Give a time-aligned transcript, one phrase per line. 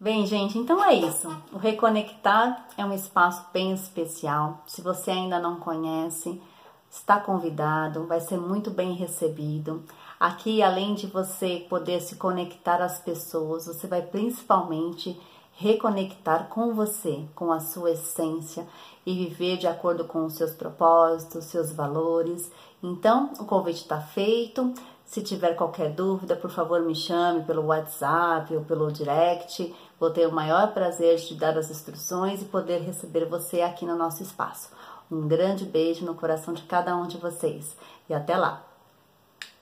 [0.00, 1.28] Bem, gente, então é isso.
[1.52, 4.62] O Reconectar é um espaço bem especial.
[4.64, 6.40] Se você ainda não conhece,
[6.88, 9.82] está convidado, vai ser muito bem recebido.
[10.20, 15.20] Aqui, além de você poder se conectar às pessoas, você vai principalmente
[15.58, 18.64] reconectar com você, com a sua essência
[19.04, 22.48] e viver de acordo com os seus propósitos, seus valores.
[22.80, 24.72] Então, o convite está feito.
[25.04, 29.74] Se tiver qualquer dúvida, por favor, me chame pelo WhatsApp ou pelo direct.
[29.98, 33.96] Vou ter o maior prazer de dar as instruções e poder receber você aqui no
[33.96, 34.70] nosso espaço.
[35.10, 37.76] Um grande beijo no coração de cada um de vocês
[38.08, 38.67] e até lá!